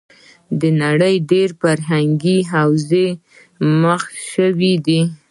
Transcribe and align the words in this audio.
د 0.59 0.61
نړۍ 0.83 1.15
ډېری 1.29 1.55
فرهنګې 1.61 2.37
حوزې 2.51 3.07
مخ 3.81 4.03
شوې 4.31 4.73
وې. 4.85 5.01